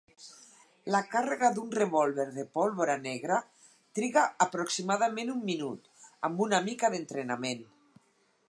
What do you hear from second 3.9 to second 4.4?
triga